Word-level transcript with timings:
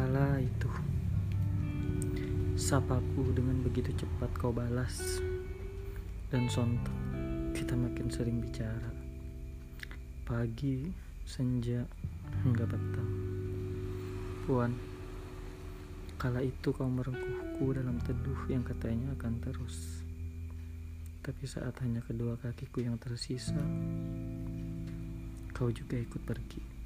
kala 0.00 0.40
itu. 0.40 0.72
Sapaku 2.56 3.36
dengan 3.36 3.60
begitu 3.60 3.92
cepat 3.92 4.32
kau 4.32 4.48
balas. 4.48 5.20
Dan 6.32 6.48
sontak 6.48 6.96
kita 7.52 7.76
makin 7.76 8.08
sering 8.08 8.40
bicara. 8.40 8.88
Pagi, 10.24 10.88
senja, 11.28 11.84
hingga 12.40 12.64
petang. 12.64 13.12
Puan, 14.48 14.72
kala 16.16 16.48
itu 16.48 16.72
kau 16.72 16.88
merengkuhku 16.88 17.76
dalam 17.76 18.00
teduh 18.00 18.40
yang 18.48 18.64
katanya 18.64 19.12
akan 19.20 19.36
terus. 19.44 20.00
Tapi 21.20 21.44
saat 21.44 21.76
hanya 21.84 22.00
kedua 22.00 22.40
kakiku 22.40 22.80
yang 22.80 22.96
tersisa, 22.96 23.60
kau 25.52 25.68
juga 25.68 26.00
ikut 26.00 26.24
pergi. 26.24 26.79